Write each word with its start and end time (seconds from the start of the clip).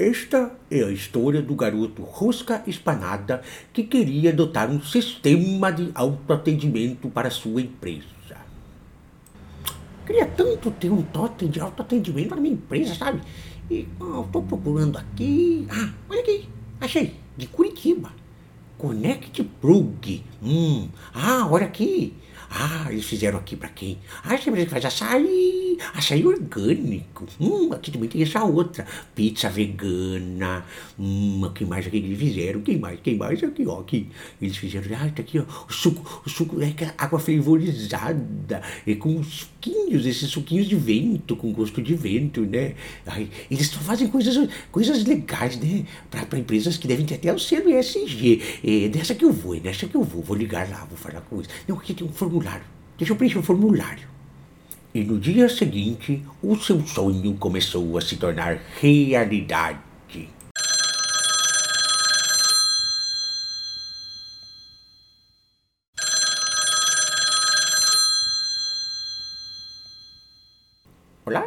Esta 0.00 0.50
é 0.70 0.82
a 0.82 0.90
história 0.90 1.42
do 1.42 1.54
garoto 1.54 2.02
Rosca 2.02 2.64
Espanada 2.66 3.42
que 3.70 3.82
queria 3.82 4.30
adotar 4.30 4.70
um 4.70 4.80
sistema 4.80 5.70
de 5.70 5.90
autoatendimento 5.94 7.10
para 7.10 7.28
sua 7.28 7.60
empresa. 7.60 8.06
Queria 10.06 10.24
tanto 10.24 10.70
ter 10.70 10.90
um 10.90 11.02
totem 11.02 11.50
de 11.50 11.60
autoatendimento 11.60 12.30
para 12.30 12.40
minha 12.40 12.54
empresa, 12.54 12.94
sabe? 12.94 13.20
E 13.70 13.86
estou 14.24 14.42
procurando 14.42 14.96
aqui. 14.96 15.66
Ah, 15.70 15.92
olha 16.08 16.20
aqui, 16.22 16.48
achei, 16.80 17.16
de 17.36 17.46
Curitiba. 17.46 18.10
Connect 18.78 19.44
Plug. 19.60 20.24
Hum, 20.42 20.88
ah, 21.12 21.46
olha 21.50 21.66
aqui. 21.66 22.14
Ah, 22.52 22.88
eles 22.90 23.04
fizeram 23.04 23.38
aqui 23.38 23.54
para 23.54 23.68
quem? 23.68 23.98
Ah, 24.24 24.34
essa 24.34 24.50
empresa 24.50 24.66
que 24.66 24.72
faz 24.72 24.84
açaí, 24.84 25.78
açaí 25.94 26.26
orgânico. 26.26 27.24
Hum, 27.40 27.72
aqui 27.72 27.92
também 27.92 28.08
tem 28.08 28.22
essa 28.22 28.42
outra, 28.42 28.84
pizza 29.14 29.48
vegana. 29.48 30.64
Hum, 30.98 31.48
que 31.54 31.64
mais 31.64 31.86
aqui 31.86 31.98
eles 31.98 32.18
fizeram? 32.18 32.60
Quem 32.62 32.76
mais? 32.76 32.98
Quem 33.00 33.16
mais? 33.16 33.40
Aqui, 33.44 33.64
ó, 33.66 33.80
aqui. 33.80 34.08
Eles 34.42 34.56
fizeram, 34.56 34.84
ah, 34.96 35.08
tá 35.14 35.22
aqui, 35.22 35.38
ó, 35.38 35.44
o 35.68 35.72
suco, 35.72 36.22
o 36.26 36.28
suco 36.28 36.60
é 36.60 36.72
que 36.72 36.82
é 36.82 36.92
água 36.98 37.20
fervorizada, 37.20 38.62
e 38.84 38.96
com 38.96 39.22
suquinhos, 39.22 40.04
esses 40.04 40.28
suquinhos 40.28 40.66
de 40.66 40.74
vento, 40.74 41.36
com 41.36 41.52
gosto 41.52 41.80
de 41.80 41.94
vento, 41.94 42.40
né? 42.40 42.74
Ai, 43.06 43.30
eles 43.48 43.68
só 43.68 43.78
fazem 43.78 44.08
coisas, 44.08 44.48
coisas 44.72 45.04
legais, 45.04 45.56
né? 45.56 45.84
Para 46.10 46.38
empresas 46.38 46.76
que 46.76 46.88
devem 46.88 47.06
ter 47.06 47.14
até 47.14 47.32
o 47.32 47.38
selo 47.38 47.70
ESG. 47.70 48.42
É 48.64 48.88
dessa 48.88 49.14
que 49.14 49.24
eu 49.24 49.32
vou, 49.32 49.54
é 49.54 49.60
dessa 49.60 49.86
que 49.86 49.94
eu 49.94 50.02
vou. 50.02 50.22
Vou 50.22 50.36
ligar 50.36 50.68
lá, 50.68 50.84
vou 50.86 50.98
falar 50.98 51.20
com 51.20 51.36
eles. 51.36 51.48
Não, 51.68 51.76
aqui 51.76 51.94
tem 51.94 52.06
um 52.06 52.10
formulário 52.10 52.39
formulário. 52.40 52.64
Deixa 52.96 53.12
eu 53.12 53.16
preencher 53.16 53.38
o 53.38 53.42
formulário. 53.42 54.08
E 54.92 55.04
no 55.04 55.18
dia 55.18 55.48
seguinte, 55.48 56.24
o 56.42 56.56
seu 56.56 56.84
sonho 56.86 57.36
começou 57.36 57.96
a 57.96 58.00
se 58.00 58.16
tornar 58.16 58.60
realidade. 58.80 59.78
Olá, 71.24 71.46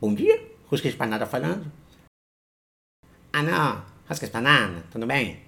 bom 0.00 0.14
dia, 0.14 0.40
Rosca 0.66 0.86
Espanada 0.86 1.26
falando. 1.26 1.72
Ah 3.32 3.42
não, 3.42 3.82
Rosca 4.08 4.26
Espanada, 4.26 4.84
tudo 4.92 5.06
bem? 5.06 5.40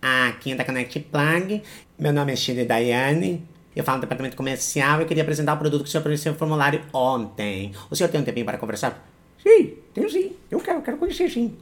Aqui 0.00 0.52
é 0.52 0.54
da 0.54 0.64
Connect 0.64 0.98
Plug, 1.00 1.62
meu 1.98 2.12
nome 2.12 2.32
é 2.32 2.36
Shirley 2.36 2.64
Daiane, 2.64 3.46
eu 3.74 3.84
falo 3.84 3.98
no 3.98 4.02
departamento 4.02 4.36
comercial 4.36 5.02
e 5.02 5.04
queria 5.04 5.22
apresentar 5.22 5.54
o 5.54 5.58
produto 5.58 5.82
que 5.82 5.88
o 5.88 5.90
senhor 5.90 6.02
preencheu 6.02 6.32
no 6.32 6.38
formulário 6.38 6.82
ontem. 6.92 7.72
O 7.90 7.96
senhor 7.96 8.08
tem 8.08 8.20
um 8.20 8.24
tempinho 8.24 8.46
para 8.46 8.58
conversar? 8.58 9.08
Sim, 9.42 9.74
tenho 9.92 10.08
sim. 10.08 10.32
Eu 10.50 10.60
quero, 10.60 10.80
quero 10.82 10.96
conhecer 10.96 11.28
sim. 11.28 11.56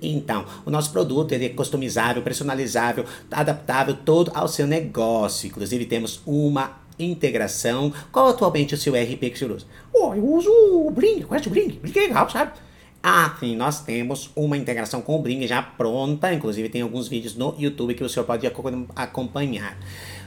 Então, 0.00 0.46
o 0.64 0.70
nosso 0.70 0.90
produto 0.90 1.32
ele 1.32 1.46
é 1.46 1.48
customizável, 1.50 2.22
personalizável, 2.22 3.04
adaptável 3.30 3.94
todo 3.94 4.30
ao 4.34 4.48
seu 4.48 4.66
negócio. 4.66 5.48
Inclusive, 5.48 5.84
temos 5.84 6.22
uma 6.24 6.80
integração. 6.98 7.92
Qual 8.10 8.28
atualmente 8.28 8.74
o 8.74 8.78
seu 8.78 8.94
RP 8.94 9.20
que 9.20 9.34
o 9.34 9.36
senhor 9.36 9.56
usa? 9.56 9.66
Oh, 9.92 10.14
eu 10.14 10.24
uso 10.24 10.50
o 10.50 10.90
Bring, 10.90 11.22
conhece 11.22 11.48
o 11.48 11.50
Bring? 11.50 11.78
Bring 11.82 11.98
é 11.98 12.00
legal, 12.02 12.30
sabe? 12.30 12.52
Ah, 13.02 13.36
sim, 13.38 13.54
nós 13.54 13.82
temos 13.82 14.30
uma 14.34 14.56
integração 14.56 15.00
com 15.00 15.14
o 15.14 15.22
Bring 15.22 15.46
já 15.46 15.62
pronta. 15.62 16.32
Inclusive, 16.32 16.68
tem 16.68 16.82
alguns 16.82 17.06
vídeos 17.06 17.36
no 17.36 17.54
YouTube 17.58 17.94
que 17.94 18.02
o 18.02 18.08
senhor 18.08 18.24
pode 18.24 18.46
acompanhar. 18.96 19.78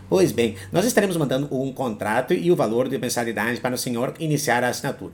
Pois 0.10 0.32
bem, 0.32 0.56
nós 0.72 0.86
estaremos 0.86 1.16
mandando 1.18 1.48
um 1.56 1.72
contrato 1.72 2.34
e 2.34 2.52
o 2.52 2.56
valor 2.56 2.90
de 2.90 2.98
mensalidade 2.98 3.62
para 3.62 3.76
o 3.76 3.78
senhor 3.78 4.16
iniciar 4.20 4.64
a 4.64 4.70
assinatura. 4.70 5.14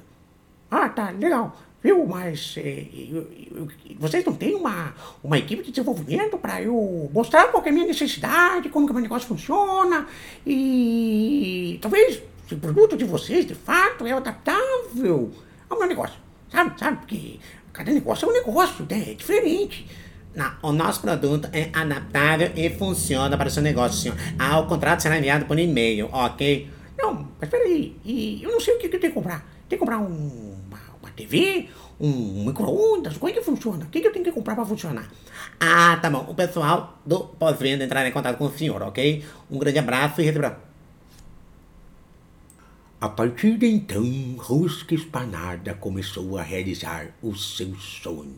Ah, 0.72 0.88
tá, 0.88 1.12
legal. 1.12 1.56
Viu, 1.84 2.06
mas 2.08 2.56
eh, 2.58 2.86
eu, 3.12 3.28
eu, 3.54 3.68
vocês 4.00 4.24
não 4.26 4.34
têm 4.34 4.56
uma, 4.56 4.96
uma 5.24 5.38
equipe 5.38 5.62
de 5.64 5.70
desenvolvimento 5.70 6.38
para 6.38 6.62
eu 6.62 7.12
mostrar 7.14 7.52
qual 7.52 7.64
é 7.64 7.70
a 7.70 7.72
minha 7.72 7.86
necessidade, 7.86 8.70
como 8.70 8.88
que 8.88 8.92
o 8.92 8.96
meu 8.96 9.04
negócio 9.04 9.28
funciona 9.28 10.08
e 10.48 11.78
talvez 11.81 12.24
se 12.48 12.56
o 12.56 12.58
produto 12.58 12.98
de 12.98 13.03
vocês 13.03 13.46
de 13.46 13.53
fato 13.53 14.08
é 14.08 14.14
adaptável 14.14 15.31
ao 15.69 15.78
meu 15.78 15.88
negócio, 15.88 16.16
sabe? 16.52 16.80
Sabe? 16.80 16.98
Porque 16.98 17.40
cada 17.72 17.92
negócio 17.92 18.28
é 18.28 18.31
um 18.31 18.34
negócio, 18.34 18.88
né? 18.90 19.12
é 19.12 19.14
diferente. 19.14 19.86
O 20.62 20.72
nosso 20.72 21.01
produto 21.01 21.47
é 21.53 21.69
adaptável 21.72 22.51
e 22.56 22.69
funciona 22.69 23.38
para 23.38 23.47
o 23.47 23.51
seu 23.51 23.63
negócio, 23.63 24.01
senhor. 24.01 24.18
Ah, 24.38 24.59
o 24.59 24.68
contrato 24.68 25.01
será 25.01 25.18
enviado 25.18 25.46
por 25.46 25.57
e-mail, 25.57 26.09
ok? 26.12 26.69
Não, 26.97 27.29
mas 27.40 27.50
peraí, 27.50 27.96
e 28.03 28.44
eu 28.44 28.51
não 28.51 28.59
sei 28.59 28.75
o 28.75 28.79
que, 28.79 28.90
que 28.90 28.95
eu 28.97 29.00
tenho 29.00 29.13
que 29.13 29.19
comprar. 29.19 29.45
Tem 29.69 29.78
que 29.78 29.85
comprar 29.85 30.00
um, 30.00 30.56
uma, 30.68 30.79
uma 31.01 31.12
TV, 31.16 31.69
um 32.00 32.45
micro-ondas, 32.45 33.18
como 33.18 33.29
é 33.29 33.34
que 33.34 33.41
funciona? 33.41 33.85
O 33.85 33.88
que, 33.88 34.01
que 34.01 34.07
eu 34.07 34.12
tenho 34.12 34.25
que 34.25 34.31
comprar 34.31 34.56
para 34.56 34.66
funcionar? 34.66 35.09
Ah, 35.59 35.97
tá 36.01 36.09
bom. 36.09 36.25
O 36.29 36.35
pessoal 36.35 37.00
do 37.06 37.19
pós-venda 37.19 37.85
entrará 37.85 38.07
em 38.07 38.12
contato 38.12 38.38
com 38.38 38.45
o 38.45 38.51
senhor, 38.51 38.81
ok? 38.81 39.24
Um 39.50 39.57
grande 39.57 39.79
abraço 39.79 40.22
e 40.22 40.25
recebra. 40.25 40.59
A 43.00 43.09
partir 43.09 43.57
de 43.57 43.68
então, 43.68 44.35
Rosca 44.38 44.95
Espanada 44.95 45.75
começou 45.75 46.38
a 46.38 46.41
realizar 46.41 47.13
o 47.22 47.35
seu 47.35 47.75
sonho 47.75 48.35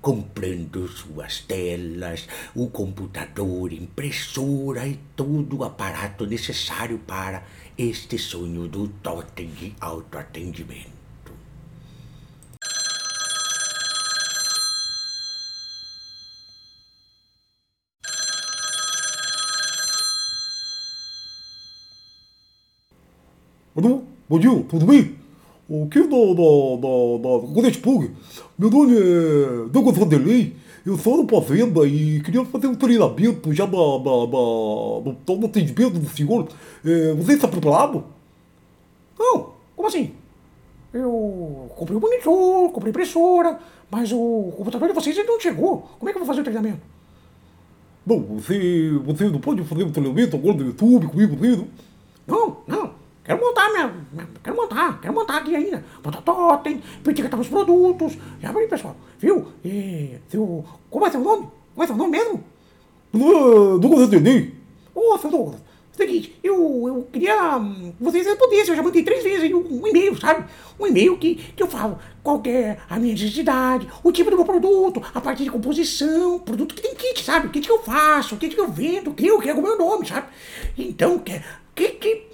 comprando 0.00 0.86
suas 0.88 1.40
telas, 1.40 2.28
o 2.54 2.68
computador, 2.68 3.72
impressora 3.72 4.86
e 4.86 4.98
todo 5.14 5.58
o 5.58 5.64
aparato 5.64 6.26
necessário 6.26 6.98
para 6.98 7.44
este 7.76 8.18
sonho 8.18 8.68
do 8.68 8.88
totem 8.88 9.48
de 9.48 9.74
autoatendimento. 9.80 10.96
Alô? 23.76 24.04
Bom 24.26 24.38
dia, 24.38 24.64
tudo 24.70 24.86
bem? 24.86 25.25
Aqui 25.68 26.00
da, 26.00 26.16
da, 26.16 26.76
da, 26.78 27.40
da 27.40 27.52
Connect 27.52 27.80
Plug. 27.80 28.12
Meu 28.56 28.70
nome 28.70 28.96
é 28.96 29.68
Douglas 29.68 29.98
Vanderlei. 29.98 30.54
Eu 30.84 30.96
sou 30.96 31.26
do 31.26 31.42
Fazenda 31.42 31.84
e 31.84 32.20
queria 32.20 32.44
fazer 32.44 32.68
um 32.68 32.74
treinamento 32.76 33.52
já 33.52 33.66
da, 33.66 33.72
da, 33.72 34.26
da, 34.26 35.12
do, 35.26 35.36
do 35.38 35.46
atendimento 35.46 35.98
do 35.98 36.08
senhor. 36.08 36.46
É, 36.84 37.12
você 37.14 37.32
está 37.32 37.48
preparado? 37.48 38.04
Não, 39.18 39.54
como 39.74 39.88
assim? 39.88 40.12
Eu 40.94 41.68
comprei 41.74 41.96
o 41.96 42.00
monitor, 42.00 42.70
comprei 42.70 42.90
impressora, 42.90 43.58
mas 43.90 44.12
o 44.12 44.52
computador 44.56 44.86
de 44.86 44.94
vocês 44.94 45.18
ainda 45.18 45.32
não 45.32 45.40
chegou. 45.40 45.78
Como 45.98 46.08
é 46.08 46.12
que 46.12 46.18
eu 46.18 46.24
vou 46.24 46.28
fazer 46.28 46.42
o 46.42 46.44
treinamento? 46.44 46.82
Bom, 48.06 48.20
você, 48.38 48.92
você 49.04 49.28
não 49.28 49.40
pode 49.40 49.64
fazer 49.64 49.82
um 49.82 49.90
treinamento 49.90 50.36
agora 50.36 50.56
no 50.58 50.66
YouTube 50.66 51.08
comigo, 51.08 51.36
não? 51.44 51.66
Não, 52.28 52.56
não. 52.68 52.85
Quero 53.26 53.40
montar 53.40 53.68
minha, 53.72 53.92
minha, 54.12 54.28
Quero 54.40 54.56
montar, 54.56 55.00
quero 55.00 55.12
montar 55.12 55.38
aqui 55.38 55.56
ainda. 55.56 55.84
Montar 56.04 56.22
totem, 56.22 56.80
etiquetar 57.04 57.40
os 57.40 57.48
produtos. 57.48 58.16
Já 58.40 58.56
aí, 58.56 58.68
pessoal. 58.68 58.96
Viu? 59.18 59.48
E, 59.64 60.16
seu, 60.28 60.64
como 60.88 61.04
é 61.04 61.10
seu 61.10 61.20
nome? 61.20 61.48
Como 61.74 61.82
é 61.82 61.86
seu 61.88 61.96
nome 61.96 62.12
mesmo? 62.12 62.44
Douglas 63.12 64.02
Anthony. 64.02 64.54
Ô, 64.94 65.18
seu 65.18 65.28
Douglas. 65.28 65.60
Seguinte, 65.90 66.38
eu, 66.40 66.84
eu 66.86 67.08
queria. 67.10 67.58
Vocês 67.98 68.26
respondessem, 68.26 68.70
eu 68.70 68.76
já 68.76 68.82
mandei 68.82 69.02
três 69.02 69.24
vezes 69.24 69.50
um, 69.50 69.80
um 69.82 69.88
e-mail, 69.88 70.16
sabe? 70.20 70.44
Um 70.78 70.86
e-mail 70.86 71.18
que, 71.18 71.34
que 71.34 71.62
eu 71.62 71.66
falo 71.66 71.98
qual 72.22 72.40
é 72.44 72.76
a 72.88 72.96
minha 72.98 73.14
necessidade, 73.14 73.88
o 74.04 74.12
tipo 74.12 74.30
do 74.30 74.36
meu 74.36 74.44
produto, 74.44 75.02
a 75.14 75.20
parte 75.20 75.42
de 75.42 75.50
composição, 75.50 76.38
produto 76.38 76.74
que 76.76 76.82
tem 76.82 76.94
kit, 76.94 77.24
sabe? 77.24 77.48
O 77.48 77.50
kit 77.50 77.66
que 77.66 77.72
eu 77.72 77.82
faço, 77.82 78.34
o 78.36 78.38
kit 78.38 78.54
que 78.54 78.60
eu 78.60 78.68
vendo, 78.68 79.10
o 79.10 79.14
que 79.14 79.26
eu 79.26 79.40
quero 79.40 79.58
o 79.58 79.62
meu 79.62 79.76
nome, 79.76 80.06
sabe? 80.06 80.28
Então, 80.76 81.18
que, 81.18 81.42
que, 81.74 81.88
que 81.92 82.26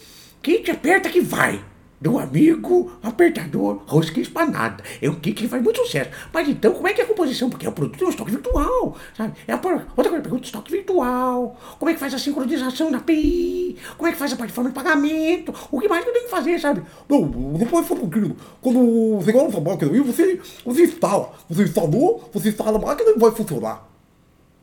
Kit 0.42 0.68
aperta 0.72 1.08
que 1.08 1.20
vai. 1.20 1.64
Do 2.00 2.18
amigo 2.18 2.90
apertador 3.00 3.84
rosca 3.86 4.18
espanada. 4.18 4.82
É 5.00 5.08
um 5.08 5.14
kit 5.14 5.40
que 5.40 5.46
faz 5.46 5.62
muito 5.62 5.80
sucesso. 5.84 6.10
Mas 6.32 6.48
então, 6.48 6.72
como 6.72 6.88
é 6.88 6.92
que 6.92 7.00
é 7.00 7.04
a 7.04 7.06
composição? 7.06 7.48
Porque 7.48 7.64
é 7.64 7.68
o 7.68 7.72
produto 7.72 8.02
é 8.02 8.06
um 8.08 8.10
estoque 8.10 8.32
virtual, 8.32 8.96
sabe? 9.16 9.34
É 9.46 9.52
a, 9.52 9.54
outra 9.54 9.86
coisa, 9.94 10.10
pergunta, 10.20 10.44
estoque 10.44 10.72
virtual. 10.72 11.56
Como 11.78 11.88
é 11.88 11.94
que 11.94 12.00
faz 12.00 12.12
a 12.12 12.18
sincronização 12.18 12.90
da 12.90 12.98
API? 12.98 13.76
Como 13.96 14.08
é 14.08 14.12
que 14.12 14.18
faz 14.18 14.32
a 14.32 14.36
plataforma 14.36 14.70
de 14.70 14.74
pagamento? 14.74 15.54
O 15.70 15.78
que 15.78 15.88
mais 15.88 16.02
que 16.02 16.10
eu 16.10 16.12
tenho 16.12 16.24
que 16.24 16.30
fazer, 16.32 16.58
sabe? 16.58 16.82
Não, 17.08 17.22
depois 17.52 17.88
um 17.88 17.96
pouquinho. 17.96 18.36
Quando 18.60 19.18
você 19.18 19.30
gosta 19.30 19.60
da 19.60 19.70
máquina 19.70 19.92
aí, 19.92 20.00
você, 20.00 20.40
você 20.64 20.82
instala. 20.82 21.32
Você 21.48 21.62
instalou, 21.62 22.28
você 22.32 22.48
instala 22.48 22.78
a 22.78 22.82
máquina 22.82 23.10
e 23.10 23.18
vai 23.20 23.30
funcionar. 23.30 23.88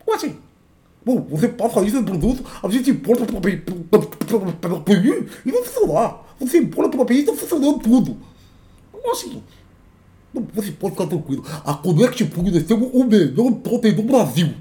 Como 0.04 0.18
assim? 0.18 0.49
Você 1.06 1.48
passa 1.48 1.80
a 1.80 1.84
lista 1.84 2.00
de 2.00 2.06
produtos, 2.06 2.46
a 2.62 2.69
gente 2.69 2.92
importa 2.92 3.25
pela 4.60 4.78
API 4.78 5.28
e 5.46 5.51
vai 5.51 5.63
funcionar. 5.63 6.36
Você 6.40 6.57
importa 6.60 6.92
pela 6.92 7.04
API 7.04 7.16
e 7.16 7.19
está 7.22 7.34
funcionando 7.34 7.80
tudo. 7.80 8.18
Como 8.92 9.12
assim? 9.12 9.42
Você 10.54 10.72
pode 10.72 10.94
ficar 10.94 11.07
tranquilo. 11.07 11.44
A 11.66 11.74
Connect 11.74 12.24
Plug 12.25 12.50
é 12.50 12.74
o 12.74 13.04
melhor 13.04 13.51
totem 13.63 13.94
do 13.94 14.04
Brasil. 14.04 14.54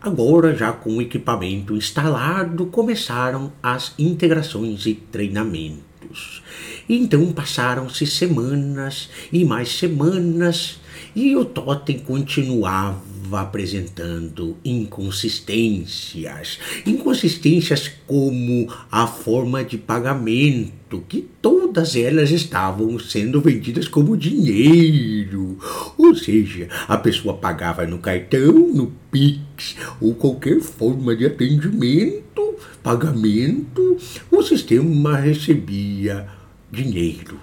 Agora, 0.00 0.54
já 0.54 0.72
com 0.72 0.96
o 0.96 1.02
equipamento 1.02 1.76
instalado, 1.76 2.66
começaram 2.66 3.52
as 3.62 3.92
integrações 3.98 4.86
e 4.86 4.94
treinamentos. 4.94 6.42
Então 6.88 7.32
passaram-se 7.32 8.06
semanas 8.06 9.10
e 9.32 9.44
mais 9.44 9.68
semanas 9.76 10.78
E 11.14 11.34
o 11.34 11.44
Totem 11.44 11.98
continuava 11.98 13.15
apresentando 13.34 14.56
inconsistências. 14.64 16.58
Inconsistências 16.84 17.90
como 18.06 18.72
a 18.90 19.06
forma 19.06 19.64
de 19.64 19.78
pagamento, 19.78 21.02
que 21.08 21.26
todas 21.40 21.96
elas 21.96 22.30
estavam 22.30 22.98
sendo 22.98 23.40
vendidas 23.40 23.88
como 23.88 24.16
dinheiro. 24.16 25.58
Ou 25.96 26.14
seja, 26.14 26.68
a 26.86 26.96
pessoa 26.96 27.34
pagava 27.34 27.86
no 27.86 27.98
cartão, 27.98 28.52
no 28.52 28.92
Pix 29.10 29.76
ou 30.00 30.14
qualquer 30.14 30.60
forma 30.60 31.16
de 31.16 31.26
atendimento, 31.26 32.54
pagamento, 32.82 33.96
o 34.30 34.42
sistema 34.42 35.16
recebia 35.16 36.28
dinheiro. 36.70 37.40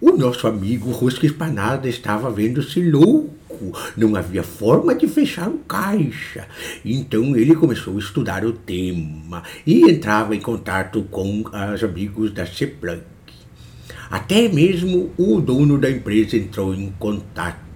O 0.00 0.12
nosso 0.12 0.46
amigo 0.46 0.92
Rosca 0.92 1.26
Espanada 1.26 1.88
estava 1.88 2.30
vendo-se 2.30 2.80
louco. 2.88 3.37
Não 3.96 4.14
havia 4.14 4.42
forma 4.42 4.94
de 4.94 5.08
fechar 5.08 5.48
o 5.48 5.58
caixa. 5.58 6.46
Então 6.84 7.34
ele 7.36 7.54
começou 7.54 7.96
a 7.96 7.98
estudar 7.98 8.44
o 8.44 8.52
tema 8.52 9.42
e 9.66 9.90
entrava 9.90 10.36
em 10.36 10.40
contato 10.40 11.02
com 11.10 11.44
os 11.74 11.82
amigos 11.82 12.32
da 12.32 12.46
CEPLANC. 12.46 13.02
Até 14.10 14.48
mesmo 14.48 15.12
o 15.18 15.40
dono 15.40 15.78
da 15.78 15.90
empresa 15.90 16.36
entrou 16.36 16.74
em 16.74 16.92
contato. 16.98 17.68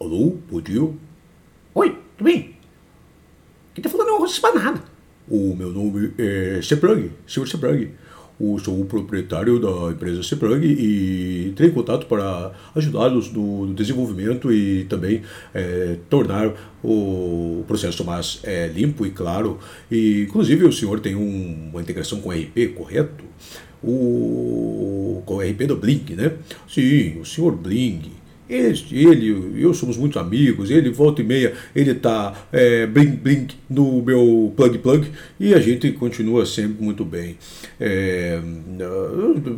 Alô, 0.00 0.36
bom 0.50 0.60
dia. 0.60 0.94
Oi, 1.74 1.98
tudo 2.16 2.24
bem? 2.24 2.56
Falando 4.34 4.78
é 4.78 4.96
o 5.28 5.54
meu 5.54 5.70
nome 5.70 6.12
é 6.18 6.60
Seprang, 6.60 7.10
senhor 7.26 7.46
Seprang. 7.46 7.90
Eu 8.38 8.58
sou 8.58 8.80
o 8.80 8.84
proprietário 8.84 9.58
da 9.60 9.92
empresa 9.92 10.22
Seprang 10.22 10.66
e 10.66 11.48
entrei 11.48 11.70
em 11.70 11.72
contato 11.72 12.06
para 12.06 12.52
ajudá-los 12.74 13.32
no 13.32 13.72
desenvolvimento 13.72 14.52
e 14.52 14.84
também 14.84 15.22
é, 15.54 15.96
tornar 16.10 16.52
o 16.82 17.64
processo 17.68 18.04
mais 18.04 18.40
é, 18.42 18.66
limpo 18.66 19.06
e 19.06 19.10
claro. 19.10 19.58
E, 19.90 20.22
inclusive, 20.22 20.64
o 20.64 20.72
senhor 20.72 21.00
tem 21.00 21.14
um, 21.14 21.70
uma 21.70 21.80
integração 21.80 22.20
com 22.20 22.28
o 22.28 22.32
RP, 22.32 22.74
correto? 22.74 23.24
O, 23.82 25.22
com 25.24 25.36
o 25.36 25.40
RP 25.40 25.66
do 25.66 25.76
Blink, 25.76 26.14
né? 26.14 26.32
Sim, 26.68 27.20
o 27.20 27.24
senhor 27.24 27.52
Blink. 27.52 28.10
Ele, 28.48 28.80
ele 28.92 29.62
eu 29.62 29.74
somos 29.74 29.96
muito 29.96 30.18
amigos, 30.18 30.70
ele 30.70 30.90
volta 30.90 31.20
e 31.20 31.24
meia, 31.24 31.54
ele 31.74 31.94
tá 31.94 32.46
é, 32.52 32.86
blink 32.86 33.16
blink 33.16 33.56
no 33.68 34.00
meu 34.02 34.52
plug 34.56 34.78
plug 34.78 35.10
e 35.40 35.52
a 35.52 35.58
gente 35.58 35.90
continua 35.92 36.46
sempre 36.46 36.84
muito 36.84 37.04
bem. 37.04 37.36
É, 37.80 38.40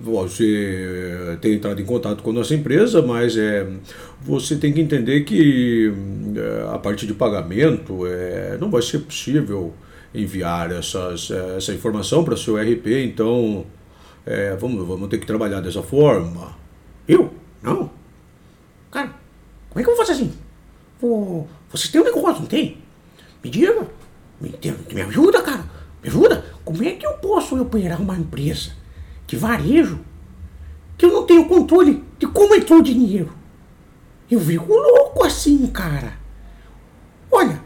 você 0.02 1.38
tem 1.40 1.54
entrado 1.54 1.80
em 1.80 1.84
contato 1.84 2.22
com 2.22 2.30
a 2.30 2.32
nossa 2.32 2.54
empresa, 2.54 3.02
mas 3.02 3.36
é, 3.36 3.66
você 4.22 4.56
tem 4.56 4.72
que 4.72 4.80
entender 4.80 5.20
que 5.22 5.92
é, 6.34 6.74
a 6.74 6.78
parte 6.78 7.06
de 7.06 7.12
pagamento 7.12 8.06
é, 8.06 8.56
não 8.58 8.70
vai 8.70 8.80
ser 8.80 9.00
possível 9.00 9.74
enviar 10.14 10.72
essas, 10.72 11.30
essa 11.30 11.72
informação 11.74 12.24
para 12.24 12.36
seu 12.36 12.56
RP, 12.56 12.86
então 13.04 13.66
é, 14.24 14.56
vamos, 14.56 14.86
vamos 14.86 15.08
ter 15.08 15.18
que 15.18 15.26
trabalhar 15.26 15.60
dessa 15.60 15.82
forma. 15.82 16.56
Eu? 17.06 17.32
Não. 17.62 17.90
Cara, 18.90 19.14
como 19.70 19.80
é 19.80 19.82
que 19.82 19.90
eu 19.90 19.96
vou 19.96 20.04
fazer 20.04 20.12
assim? 20.12 20.32
Pô, 21.08 21.46
vocês 21.70 21.90
têm 21.90 22.02
um 22.02 22.04
negócio, 22.04 22.42
não 22.42 22.46
tem? 22.46 22.76
Me 23.42 23.48
diga. 23.48 23.88
Me, 24.38 24.54
me 24.92 25.00
ajuda, 25.00 25.40
cara. 25.40 25.64
Me 26.02 26.10
ajuda. 26.10 26.44
Como 26.62 26.84
é 26.84 26.92
que 26.92 27.06
eu 27.06 27.14
posso 27.14 27.58
operar 27.58 27.98
uma 27.98 28.14
empresa 28.14 28.72
de 29.26 29.34
varejo 29.34 30.00
que 30.98 31.06
eu 31.06 31.10
não 31.10 31.24
tenho 31.24 31.46
controle 31.46 32.04
de 32.18 32.26
como 32.26 32.54
entrou 32.54 32.80
o 32.80 32.82
dinheiro? 32.82 33.32
Eu 34.30 34.38
fico 34.38 34.70
louco 34.70 35.24
assim, 35.24 35.66
cara. 35.68 36.12
Olha, 37.30 37.62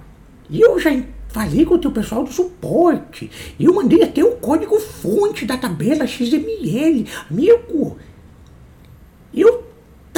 eu 0.49 0.79
já 0.79 0.91
falei 1.27 1.65
com 1.65 1.75
o 1.75 1.79
teu 1.79 1.91
pessoal 1.91 2.23
do 2.23 2.33
suporte. 2.33 3.29
Eu 3.59 3.75
mandei 3.75 4.05
até 4.05 4.23
o 4.23 4.37
código 4.37 4.79
fonte 4.79 5.45
da 5.45 5.57
tabela 5.59 6.07
XML. 6.07 7.09
Amigo, 7.29 7.99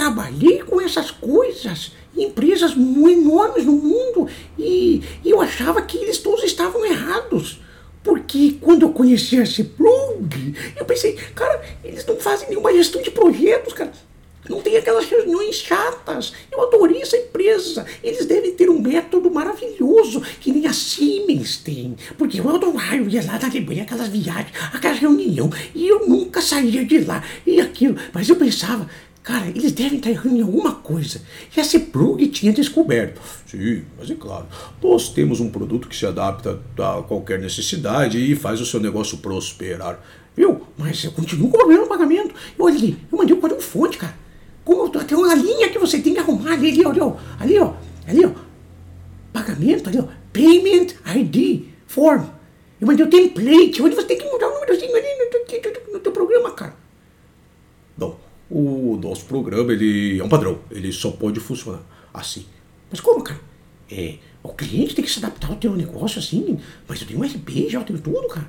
trabalhei 0.05 0.59
com 0.59 0.81
essas 0.83 1.11
coisas 1.11 1.93
em 2.15 2.25
empresas 2.25 2.73
enormes 2.73 3.65
no 3.65 3.73
mundo 3.73 4.29
e 4.59 5.03
eu 5.25 5.41
achava 5.41 5.81
que 5.81 5.97
eles 5.97 6.19
todos 6.19 6.45
estavam 6.45 6.85
errados. 6.85 7.61
Porque 8.03 8.59
quando 8.61 8.83
eu 8.83 8.91
conheci 8.91 9.37
esse 9.37 9.63
blog, 9.63 10.55
eu 10.77 10.85
pensei, 10.85 11.15
cara, 11.35 11.63
eles 11.83 12.05
não 12.05 12.17
fazem 12.17 12.51
nenhuma 12.51 12.71
gestão 12.71 13.01
de 13.01 13.11
projetos, 13.11 13.73
cara. 13.73 13.93
Não 14.47 14.61
tem 14.61 14.77
aquelas 14.77 15.07
reuniões 15.07 15.57
chatas. 15.57 16.35
Eu 16.53 16.63
adorei 16.63 17.01
essa 17.01 17.17
empresa. 17.17 17.87
Eles 18.03 18.27
devem 18.27 18.53
ter 18.53 18.69
um 18.69 18.79
método 18.79 19.31
maravilhoso, 19.31 20.21
que 20.39 20.53
nem 20.53 20.67
a 20.67 20.73
Siemens 20.75 21.57
tem. 21.57 21.97
Porque 22.19 22.41
eu 22.41 22.49
adorava, 22.51 22.97
eu 22.97 23.09
ia 23.09 23.25
lá 23.25 23.39
na 23.39 23.49
Alemanha, 23.49 23.85
aquelas 23.85 24.09
viagens, 24.09 24.53
aquelas 24.71 24.99
reuniões, 24.99 25.55
e 25.75 25.89
eu 25.89 26.07
nunca 26.07 26.43
saía 26.43 26.85
de 26.85 26.99
lá. 27.01 27.25
E 27.47 27.59
aquilo. 27.59 27.97
Mas 28.13 28.29
eu 28.29 28.37
pensava, 28.37 28.87
Cara, 29.25 29.49
eles 29.49 29.73
devem 29.73 29.97
estar 29.97 30.11
errando 30.11 30.37
em 30.37 30.43
alguma 30.43 30.75
coisa. 30.75 31.23
E 31.57 31.59
esse 31.59 31.79
plug 31.79 32.29
tinha 32.29 32.53
descoberto. 32.53 33.23
Sim, 33.47 33.83
mas 33.99 34.11
é 34.11 34.15
claro. 34.15 34.47
Nós 34.83 35.09
temos 35.09 35.41
um 35.41 35.49
produto 35.49 35.89
que 35.89 35.97
se 35.97 36.05
adapta 36.05 36.61
a 36.79 37.03
qualquer 37.03 37.39
necessidade 37.39 38.19
e 38.19 38.37
faz 38.37 38.61
o 38.61 38.67
seu 38.67 38.79
negócio 38.79 39.17
prosperar. 39.17 39.99
Viu? 40.37 40.61
Mas 40.77 41.03
eu 41.05 41.13
continuo 41.13 41.49
com 41.49 41.57
o 41.57 41.59
problema 41.61 41.85
no 41.85 41.89
pagamento. 41.89 42.35
Olha 42.59 42.75
ali, 42.75 42.99
eu 43.11 43.17
mandei 43.17 43.35
o 43.35 43.41
código 43.41 43.63
fonte, 43.63 43.97
cara. 43.97 44.15
Como 44.63 44.91
tem 44.91 45.17
uma 45.17 45.35
linha 45.35 45.71
que 45.71 45.79
você 45.79 45.99
tem 46.01 46.13
que 46.13 46.21
arrumar 46.21 46.53
ali, 46.53 46.73
ali, 46.73 46.85
ali, 46.85 47.01
ó. 47.01 47.17
Ali, 47.41 47.59
ó. 47.59 47.73
Ali, 48.07 48.27
ó. 48.27 48.31
Pagamento, 49.33 49.89
ali, 49.89 50.01
ó. 50.01 50.05
Payment 50.35 50.89
ID 51.17 51.63
Form. 51.87 52.27
Eu 52.79 52.87
mandei 52.87 53.07
o 53.07 53.09
template, 53.09 53.81
onde 53.81 53.95
você 53.95 54.07
tem 54.07 54.19
que 54.19 54.29
mudar 54.29 54.49
o 54.49 54.53
númerozinho 54.53 54.95
ali 54.95 55.07
no, 55.19 55.25
no, 55.31 55.93
no 55.95 56.01
teu 56.01 56.13
programa, 56.13 56.51
cara. 56.51 56.77
Bom, 57.97 58.19
o 58.57 58.97
nosso 58.97 59.25
programa 59.25 59.73
ele 59.73 60.21
é 60.21 60.25
um 60.25 60.29
padrão, 60.29 60.61
ele 60.71 60.93
só 60.93 61.11
pode 61.11 61.41
funcionar 61.41 61.83
assim. 62.13 62.47
Mas 62.89 63.01
como, 63.01 63.23
cara? 63.23 63.41
É, 63.91 64.19
o 64.43 64.51
cliente 64.51 64.95
tem 64.95 65.05
que 65.05 65.11
se 65.11 65.19
adaptar 65.19 65.51
ao 65.51 65.57
teu 65.57 65.75
negócio 65.75 66.21
assim, 66.21 66.59
mas 66.87 67.01
eu 67.01 67.07
tenho 67.09 67.21
um 67.21 67.25
RP, 67.25 67.69
já 67.69 67.83
tenho 67.83 67.99
tudo, 67.99 68.29
cara. 68.29 68.49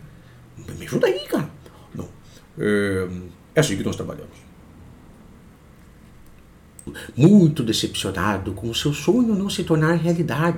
Me 0.78 0.86
ajuda 0.86 1.08
aí, 1.08 1.20
cara. 1.28 1.50
Não, 1.96 2.08
é, 2.60 3.08
é 3.56 3.60
assim 3.60 3.76
que 3.76 3.84
nós 3.84 3.96
trabalhamos 3.96 4.38
muito 7.16 7.64
decepcionado 7.64 8.52
com 8.54 8.70
o 8.70 8.76
seu 8.76 8.94
sonho 8.94 9.36
não 9.36 9.50
se 9.50 9.64
tornar 9.64 9.96
realidade, 9.96 10.58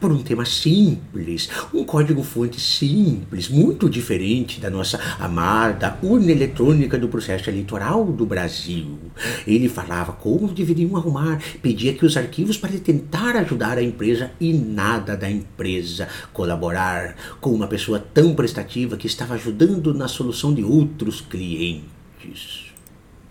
por 0.00 0.10
um 0.10 0.22
tema 0.22 0.44
simples, 0.44 1.48
um 1.72 1.84
código-fonte 1.84 2.60
simples, 2.60 3.48
muito 3.48 3.88
diferente 3.88 4.60
da 4.60 4.70
nossa 4.70 4.98
amada 5.18 5.98
urna 6.02 6.32
eletrônica 6.32 6.98
do 6.98 7.08
processo 7.08 7.50
eleitoral 7.50 8.04
do 8.04 8.26
Brasil. 8.26 8.98
Ele 9.46 9.68
falava 9.68 10.12
como 10.12 10.48
deveriam 10.48 10.96
arrumar, 10.96 11.40
pedia 11.60 11.94
que 11.94 12.06
os 12.06 12.16
arquivos 12.16 12.56
para 12.56 12.72
tentar 12.78 13.36
ajudar 13.36 13.78
a 13.78 13.82
empresa 13.82 14.30
e 14.40 14.52
nada 14.52 15.16
da 15.16 15.30
empresa 15.30 16.08
colaborar 16.32 17.16
com 17.40 17.50
uma 17.50 17.66
pessoa 17.66 17.98
tão 17.98 18.34
prestativa 18.34 18.96
que 18.96 19.06
estava 19.06 19.34
ajudando 19.34 19.94
na 19.94 20.08
solução 20.08 20.52
de 20.54 20.64
outros 20.64 21.20
clientes. 21.20 22.71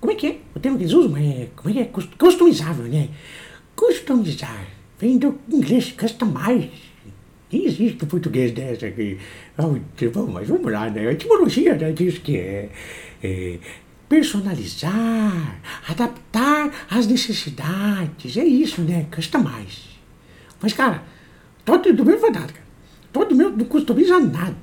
Como 0.01 0.12
é 0.12 0.15
que 0.15 0.27
é? 0.27 0.38
O 0.55 0.60
termo 0.60 0.77
que 0.77 0.84
eles 0.84 0.93
usam 0.93 1.15
é. 1.15 1.48
Como 1.55 1.70
é 1.70 1.74
que 1.74 1.79
é? 1.79 1.91
Customizável, 2.17 2.86
né? 2.86 3.10
Customizar. 3.75 4.65
Vem 5.00 5.20
do 5.20 5.39
inglês 5.48 5.91
customize. 5.91 6.72
Nem 7.51 7.65
existe 7.65 8.05
português 8.08 8.51
dessa 8.51 8.88
aqui. 8.88 9.20
Bom, 9.55 10.27
mas 10.27 10.48
vamos 10.48 10.72
lá, 10.72 10.89
né? 10.89 11.08
A 11.08 11.12
etimologia 11.12 11.75
né, 11.75 11.91
diz 11.91 12.17
que 12.17 12.38
é, 12.38 12.70
é 13.24 13.60
personalizar, 14.10 15.62
adaptar 15.88 16.72
às 16.89 17.05
necessidades. 17.05 18.38
É 18.38 18.43
isso, 18.43 18.81
né? 18.81 19.05
Customize. 19.13 19.91
Mas, 20.62 20.74
cara, 20.74 21.03
todo 21.63 21.93
do 21.93 22.05
mesmo 22.05 22.22
verdade, 22.22 22.53
cara. 22.53 22.70
Todo 23.11 23.35
meu 23.35 23.51
não 23.51 23.65
customiza 23.65 24.19
nada. 24.19 24.55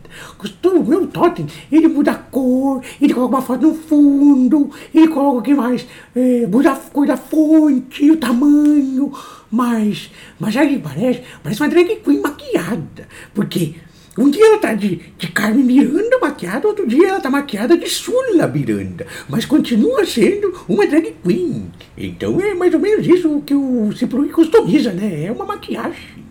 O 0.64 0.84
meu 0.84 1.06
totem, 1.06 1.46
ele 1.70 1.86
muda 1.86 2.12
a 2.12 2.14
cor, 2.14 2.82
ele 3.00 3.12
coloca 3.12 3.36
uma 3.36 3.42
foto 3.42 3.66
no 3.66 3.74
fundo, 3.74 4.70
ele 4.94 5.08
coloca 5.08 5.38
o 5.38 5.42
que 5.42 5.54
mais? 5.54 5.86
É, 6.14 6.46
muda 6.46 6.72
a 6.72 6.76
cor 6.76 7.06
da 7.06 7.16
fonte, 7.16 8.10
o 8.10 8.16
tamanho. 8.16 9.12
Mas, 9.50 10.10
mas 10.38 10.56
aí 10.56 10.78
parece, 10.78 11.22
parece 11.42 11.60
uma 11.60 11.68
drag 11.68 11.96
queen 11.96 12.20
maquiada. 12.20 13.06
Porque 13.34 13.74
um 14.16 14.30
dia 14.30 14.46
ela 14.46 14.58
tá 14.58 14.72
de, 14.72 15.00
de 15.18 15.28
Carmen 15.28 15.64
Miranda 15.64 16.18
maquiada, 16.18 16.66
outro 16.66 16.86
dia 16.86 17.08
ela 17.08 17.20
tá 17.20 17.30
maquiada 17.30 17.76
de 17.76 17.88
Sula 17.88 18.46
Miranda. 18.46 19.06
Mas 19.28 19.44
continua 19.44 20.06
sendo 20.06 20.54
uma 20.66 20.86
drag 20.86 21.14
queen. 21.22 21.70
Então 21.96 22.40
é 22.40 22.54
mais 22.54 22.72
ou 22.72 22.80
menos 22.80 23.06
isso 23.06 23.42
que 23.44 23.54
o 23.54 23.92
Ciprui 23.94 24.30
customiza, 24.30 24.92
né? 24.92 25.24
É 25.26 25.32
uma 25.32 25.44
maquiagem. 25.44 26.27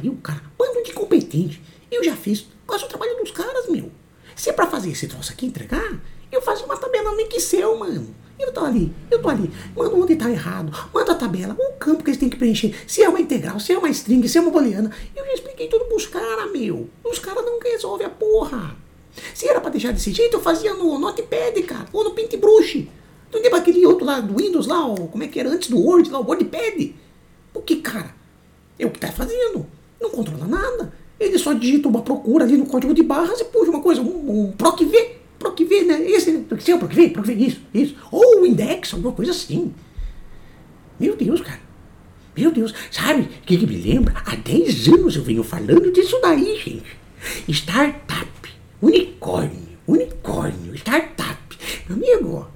Pariu, 0.00 0.18
cara. 0.22 0.42
Bando 0.58 0.82
de 0.82 0.90
incompetente. 0.90 1.62
Eu 1.90 2.02
já 2.02 2.16
fiz 2.16 2.46
quase 2.66 2.84
o 2.84 2.88
trabalho 2.88 3.16
dos 3.18 3.30
caras, 3.30 3.68
meu. 3.68 3.90
Se 4.34 4.48
é 4.48 4.52
pra 4.52 4.66
fazer 4.66 4.90
esse 4.90 5.06
troço 5.06 5.32
aqui 5.32 5.44
entregar, 5.44 6.00
eu 6.32 6.40
faço 6.40 6.64
uma 6.64 6.76
tabela 6.76 7.12
no 7.12 7.20
Excel, 7.20 7.76
mano. 7.78 8.14
Eu 8.38 8.50
tô 8.52 8.64
ali, 8.64 8.90
eu 9.10 9.20
tô 9.20 9.28
ali. 9.28 9.50
Manda 9.76 9.94
onde 9.94 10.16
tá 10.16 10.30
errado, 10.30 10.72
manda 10.94 11.12
a 11.12 11.14
tabela, 11.14 11.54
o 11.58 11.74
campo 11.74 12.02
que 12.02 12.08
eles 12.08 12.18
têm 12.18 12.30
que 12.30 12.38
preencher. 12.38 12.74
Se 12.86 13.02
é 13.02 13.08
uma 13.08 13.20
integral, 13.20 13.60
se 13.60 13.72
é 13.72 13.78
uma 13.78 13.90
string, 13.90 14.26
se 14.26 14.38
é 14.38 14.40
uma 14.40 14.50
booleana. 14.50 14.90
Eu 15.14 15.26
já 15.26 15.34
expliquei 15.34 15.68
tudo 15.68 15.84
pros 15.84 16.06
caras, 16.06 16.50
meu. 16.50 16.88
Os 17.04 17.18
caras 17.18 17.44
não 17.44 17.60
resolvem 17.60 18.06
a 18.06 18.10
porra. 18.10 18.74
Se 19.34 19.46
era 19.46 19.60
pra 19.60 19.68
deixar 19.68 19.92
desse 19.92 20.10
jeito, 20.12 20.38
eu 20.38 20.40
fazia 20.40 20.72
no 20.72 20.98
Notepad, 20.98 21.62
cara, 21.64 21.86
ou 21.92 22.04
no 22.04 22.12
Paintbrush. 22.12 22.88
Não 23.30 23.42
lembra 23.42 23.58
aquele 23.58 23.84
outro 23.84 24.06
lá 24.06 24.20
do 24.20 24.38
Windows 24.38 24.66
lá, 24.66 24.86
ó, 24.86 24.94
como 24.94 25.22
é 25.22 25.28
que 25.28 25.38
era 25.38 25.50
antes 25.50 25.68
do 25.68 25.78
Word, 25.78 26.10
lá, 26.10 26.18
o 26.18 26.24
WordPad? 26.24 26.94
Porque, 27.52 27.76
cara, 27.76 28.14
é 28.78 28.86
o 28.86 28.90
que 28.90 28.98
tá 28.98 29.12
fazendo. 29.12 29.66
Não 30.00 30.10
controla 30.10 30.46
nada. 30.46 30.92
Ele 31.18 31.38
só 31.38 31.52
digita 31.52 31.88
uma 31.88 32.00
procura 32.02 32.44
ali 32.44 32.56
no 32.56 32.66
código 32.66 32.94
de 32.94 33.02
barras 33.02 33.40
e 33.40 33.44
puxa 33.44 33.70
uma 33.70 33.82
coisa, 33.82 34.00
um, 34.00 34.46
um 34.46 34.52
PROC-V. 34.52 35.16
PROC-V, 35.38 35.82
né? 35.82 36.02
Esse? 36.10 36.46
Esse 36.56 36.70
é 36.70 36.74
o 36.74 36.78
PROC-V, 36.78 37.10
PROC-V, 37.10 37.34
isso, 37.34 37.60
isso. 37.74 37.96
Ou 38.10 38.40
o 38.40 38.46
index, 38.46 38.94
alguma 38.94 39.12
coisa 39.12 39.32
assim. 39.32 39.74
Meu 40.98 41.14
Deus, 41.16 41.40
cara. 41.40 41.60
Meu 42.36 42.50
Deus, 42.50 42.72
sabe 42.90 43.22
o 43.22 43.28
que, 43.44 43.58
que 43.58 43.66
me 43.66 43.76
lembra? 43.76 44.14
Há 44.24 44.36
10 44.36 44.88
anos 44.88 45.16
eu 45.16 45.22
venho 45.22 45.42
falando 45.42 45.92
disso 45.92 46.18
daí, 46.22 46.56
gente. 46.56 46.98
Startup, 47.48 48.30
unicórnio, 48.80 49.78
unicórnio, 49.86 50.74
startup. 50.74 51.58
Amigo, 51.88 52.48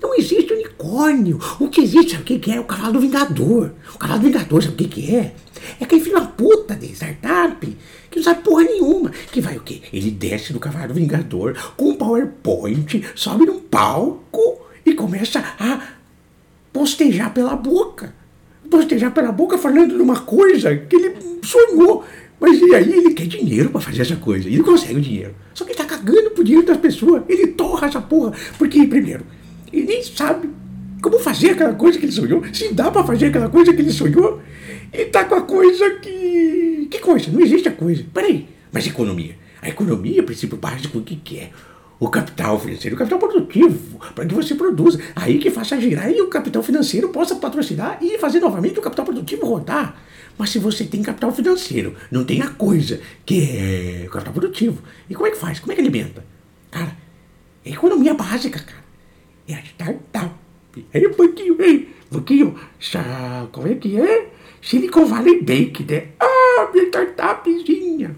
não 0.00 0.14
existe 0.14 0.52
unicórnio. 0.52 1.38
O 1.60 1.68
que 1.68 1.82
existe, 1.82 2.12
sabe 2.12 2.22
o 2.22 2.26
que, 2.26 2.38
que 2.38 2.50
é? 2.52 2.60
O 2.60 2.64
cavalo 2.64 2.94
do 2.94 3.00
Vingador. 3.00 3.72
O 3.94 3.98
cavalo 3.98 4.20
do 4.20 4.26
Vingador, 4.26 4.62
sabe 4.62 4.74
o 4.74 4.76
que, 4.76 4.88
que 4.88 5.14
é? 5.14 5.34
É 5.80 5.84
aquele 5.84 6.02
filho 6.02 6.18
da 6.18 6.26
puta 6.26 6.74
de 6.74 6.86
startup 6.92 7.76
que 8.10 8.16
não 8.16 8.22
sabe 8.22 8.42
porra 8.42 8.64
nenhuma. 8.64 9.10
Que 9.30 9.40
vai 9.40 9.56
o 9.56 9.60
quê? 9.60 9.82
Ele 9.92 10.10
desce 10.10 10.52
do 10.52 10.60
cavalo 10.60 10.88
do 10.88 10.94
Vingador 10.94 11.56
com 11.76 11.90
um 11.90 11.96
PowerPoint, 11.96 13.04
sobe 13.14 13.46
num 13.46 13.60
palco 13.60 14.60
e 14.84 14.94
começa 14.94 15.40
a 15.58 15.80
postejar 16.72 17.32
pela 17.32 17.56
boca. 17.56 18.14
Postejar 18.70 19.12
pela 19.12 19.30
boca 19.30 19.58
falando 19.58 19.96
de 19.96 20.02
uma 20.02 20.20
coisa 20.20 20.76
que 20.76 20.96
ele 20.96 21.16
sonhou. 21.42 22.04
Mas 22.40 22.60
e 22.60 22.74
aí 22.74 22.92
ele 22.92 23.14
quer 23.14 23.26
dinheiro 23.26 23.70
para 23.70 23.80
fazer 23.80 24.02
essa 24.02 24.16
coisa. 24.16 24.48
Ele 24.48 24.62
consegue 24.62 24.96
o 24.96 25.00
dinheiro. 25.00 25.34
Só 25.54 25.64
que 25.64 25.70
ele 25.70 25.78
tá 25.78 25.84
cagando 25.84 26.30
pro 26.30 26.44
dinheiro 26.44 26.66
das 26.66 26.76
pessoas. 26.78 27.22
Ele 27.28 27.48
torra 27.48 27.86
essa 27.86 28.00
porra. 28.00 28.32
Porque, 28.58 28.86
primeiro, 28.86 29.24
ele 29.72 29.86
nem 29.86 30.02
sabe 30.02 30.50
como 31.00 31.18
fazer 31.18 31.50
aquela 31.50 31.74
coisa 31.74 31.98
que 31.98 32.06
ele 32.06 32.12
sonhou. 32.12 32.42
Se 32.52 32.72
dá 32.72 32.90
para 32.90 33.04
fazer 33.04 33.26
aquela 33.26 33.48
coisa 33.48 33.72
que 33.72 33.80
ele 33.80 33.92
sonhou. 33.92 34.40
E 34.94 35.06
tá 35.06 35.24
com 35.24 35.34
a 35.34 35.42
coisa 35.42 35.90
que. 35.96 36.86
Que 36.88 37.00
coisa? 37.00 37.30
Não 37.30 37.40
existe 37.40 37.68
a 37.68 37.72
coisa. 37.72 38.04
Peraí. 38.14 38.48
Mas 38.70 38.86
economia. 38.86 39.36
A 39.60 39.68
economia, 39.68 40.22
princípio 40.22 40.56
básico, 40.56 40.98
o 40.98 41.02
que, 41.02 41.16
que 41.16 41.38
é? 41.40 41.50
O 41.98 42.08
capital 42.08 42.60
financeiro, 42.60 42.94
o 42.94 42.98
capital 42.98 43.18
produtivo, 43.18 43.98
para 44.14 44.26
que 44.26 44.34
você 44.34 44.54
produza. 44.54 45.00
Aí 45.16 45.38
que 45.38 45.50
faça 45.50 45.80
girar 45.80 46.10
e 46.10 46.20
o 46.20 46.28
capital 46.28 46.62
financeiro 46.62 47.08
possa 47.08 47.34
patrocinar 47.36 47.98
e 48.00 48.18
fazer 48.18 48.40
novamente 48.40 48.78
o 48.78 48.82
capital 48.82 49.04
produtivo 49.04 49.46
rodar. 49.46 49.96
Mas 50.36 50.50
se 50.50 50.58
você 50.58 50.84
tem 50.84 51.02
capital 51.02 51.32
financeiro, 51.32 51.94
não 52.10 52.24
tem 52.24 52.42
a 52.42 52.48
coisa 52.48 53.00
que 53.24 53.56
é 53.56 54.04
o 54.06 54.10
capital 54.10 54.32
produtivo, 54.32 54.82
e 55.08 55.14
como 55.14 55.26
é 55.26 55.30
que 55.30 55.36
faz? 55.36 55.60
Como 55.60 55.72
é 55.72 55.74
que 55.74 55.80
alimenta? 55.80 56.24
Cara, 56.70 56.96
é 57.64 57.70
economia 57.70 58.14
básica, 58.14 58.58
cara. 58.60 58.84
É 59.48 59.54
a 59.54 59.60
startup. 59.60 60.34
É 60.92 60.98
um 61.06 61.14
pouquinho, 61.14 61.62
hein? 61.62 61.88
Um 62.10 62.14
pouquinho. 62.14 62.54
Como 63.52 63.68
é 63.68 63.74
que 63.76 64.00
é? 64.00 64.30
Silicon 64.64 65.04
Valley 65.04 65.42
Bank, 65.42 65.84
né? 65.84 66.08
Ah, 66.18 66.70
minha 66.72 66.86
startupzinha. 66.86 68.16